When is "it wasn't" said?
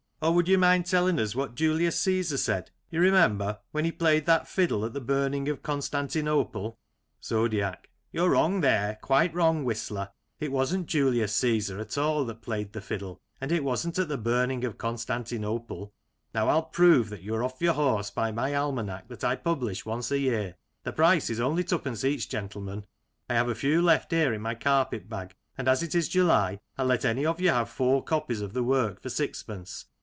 10.39-10.85, 13.51-13.97